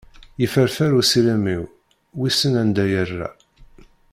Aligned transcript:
Yefferfer 0.39 0.91
usirem-iw, 0.99 1.63
wissen 2.19 2.53
anda 2.61 2.85
yerra. 2.91 3.29